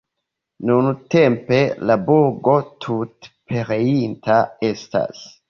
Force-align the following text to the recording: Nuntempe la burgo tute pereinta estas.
Nuntempe 0.69 1.59
la 1.91 1.97
burgo 2.07 2.57
tute 2.87 3.31
pereinta 3.53 4.41
estas. 4.73 5.25